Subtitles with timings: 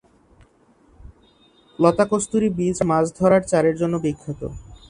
[1.79, 4.41] লতা কস্তুরী বীজ মাছ ধরার চারের এর জন্য বিখ্যাত।